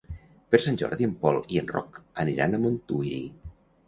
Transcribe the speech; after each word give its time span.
Per 0.53 0.59
Sant 0.65 0.77
Jordi 0.81 1.07
en 1.09 1.11
Pol 1.25 1.37
i 1.55 1.59
en 1.63 1.69
Roc 1.71 1.99
aniran 2.23 2.57
a 2.57 2.61
Montuïri. 2.65 3.21